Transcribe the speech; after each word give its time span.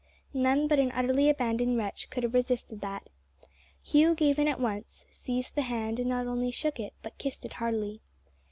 None 0.33 0.67
but 0.67 0.79
an 0.79 0.91
utterly 0.93 1.29
abandoned 1.29 1.77
wretch 1.77 2.09
could 2.09 2.23
have 2.23 2.33
resisted 2.33 2.81
that. 2.81 3.07
Hugh 3.83 4.15
gave 4.15 4.39
in 4.39 4.47
at 4.47 4.59
once 4.59 5.05
seized 5.11 5.53
the 5.53 5.61
hand, 5.61 5.99
and 5.99 6.09
not 6.09 6.25
only 6.25 6.49
shook 6.49 6.79
it, 6.79 6.95
but 7.03 7.19
kissed 7.19 7.45
it 7.45 7.53
heartily. 7.53 8.01